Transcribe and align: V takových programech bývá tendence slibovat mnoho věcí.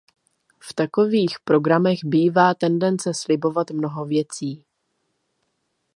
V 0.59 0.73
takových 0.73 1.39
programech 1.43 1.99
bývá 2.03 2.53
tendence 2.53 3.13
slibovat 3.13 3.71
mnoho 3.71 4.05
věcí. 4.05 4.65